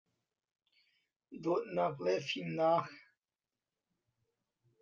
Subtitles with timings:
[1.43, 2.87] Dawtnak le fimnak.